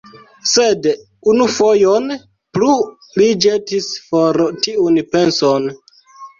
Sed 0.51 0.87
unufojon 1.33 2.09
plu 2.59 2.73
li 3.21 3.29
ĵetis 3.47 3.93
for 4.09 4.43
tiun 4.67 5.01
penson. 5.15 5.73